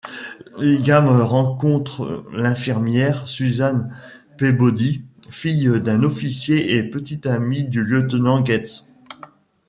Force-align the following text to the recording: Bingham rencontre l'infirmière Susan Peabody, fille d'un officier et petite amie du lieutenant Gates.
Bingham 0.59 1.07
rencontre 1.09 2.25
l'infirmière 2.33 3.27
Susan 3.27 3.87
Peabody, 4.35 5.05
fille 5.29 5.79
d'un 5.79 6.01
officier 6.01 6.75
et 6.75 6.81
petite 6.81 7.27
amie 7.27 7.65
du 7.65 7.83
lieutenant 7.83 8.41
Gates. 8.41 8.83